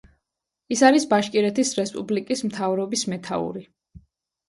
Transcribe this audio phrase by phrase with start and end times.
[0.75, 3.67] ის არის ბაშკირეთის რესპუბლიკის მთავრობის მეთაური.